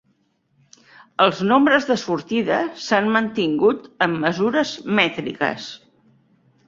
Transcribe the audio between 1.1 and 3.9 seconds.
Els nombres de sortida s'han mantingut